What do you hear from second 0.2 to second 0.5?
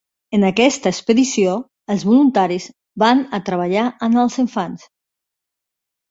En